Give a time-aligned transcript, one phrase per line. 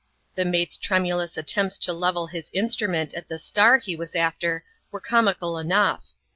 [0.33, 4.99] The mate's tremulous attempts to level his instrument at the star he was after, were
[4.99, 6.05] comical enough.